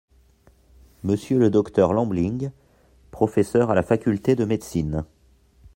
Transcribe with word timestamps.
Monsieur 1.03 1.37
le 1.37 1.51
Dr 1.51 1.93
Lambling, 1.93 2.49
professeur 3.11 3.69
à 3.69 3.75
la 3.75 3.83
Faculté 3.83 4.35
de 4.35 4.45
médecine. 4.45 5.05